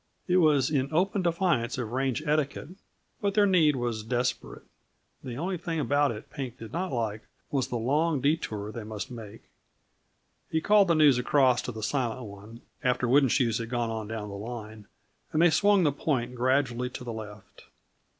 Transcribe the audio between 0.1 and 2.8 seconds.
It was in open defiance of range etiquette;